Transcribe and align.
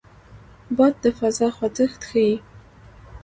باد 0.75 0.93
د 1.03 1.05
فضا 1.17 1.47
خوځښت 1.57 2.01
ښيي 2.09 2.33